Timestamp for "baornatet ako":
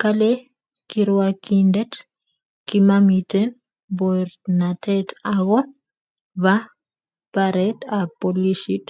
3.96-5.58